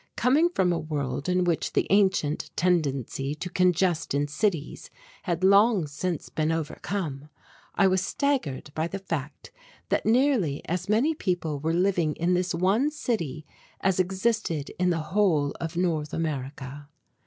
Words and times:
Coming 0.15 0.49
from 0.49 0.73
a 0.73 0.79
world 0.79 1.29
in 1.29 1.43
which 1.43 1.73
the 1.73 1.85
ancient 1.91 2.49
tendency 2.55 3.35
to 3.35 3.51
congest 3.51 4.15
in 4.15 4.27
cities 4.27 4.89
had 5.29 5.43
long 5.43 5.85
since 5.85 6.27
been 6.27 6.51
overcome, 6.51 7.29
I 7.75 7.85
was 7.85 8.01
staggered 8.03 8.71
by 8.73 8.87
the 8.87 8.97
fact 8.97 9.51
that 9.89 10.03
nearly 10.07 10.67
as 10.67 10.89
many 10.89 11.13
people 11.13 11.59
were 11.59 11.71
living 11.71 12.15
in 12.15 12.33
this 12.33 12.55
one 12.55 12.89
city 12.89 13.45
as 13.81 13.99
existed 13.99 14.71
in 14.79 14.89
the 14.89 15.11
whole 15.13 15.51
of 15.61 15.77
North 15.77 16.13
America. 16.15 16.89